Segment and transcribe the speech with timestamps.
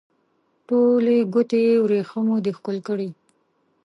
[0.67, 3.09] ټولې ګوتې یې وریښمو دي ښکل کړي